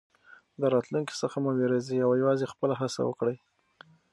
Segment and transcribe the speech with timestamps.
[0.59, 3.37] له راتلونکي څخه مه وېرېږئ او یوازې خپله هڅه وکړئ.